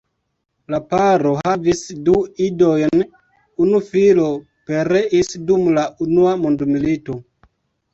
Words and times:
La 0.73 0.77
paro 0.93 1.33
havis 1.47 1.83
du 2.07 2.17
idojn; 2.47 3.05
unu 3.67 3.85
filo 3.93 4.29
pereis 4.73 5.35
dum 5.49 5.73
la 5.81 5.89
unua 6.11 6.39
mondmilito. 6.45 7.25